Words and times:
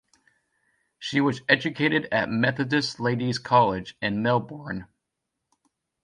She 0.97 1.21
was 1.21 1.43
educated 1.47 2.07
at 2.11 2.27
Methodist 2.27 2.99
Ladies' 2.99 3.37
College 3.37 3.95
in 4.01 4.23
Melbourne. 4.23 4.87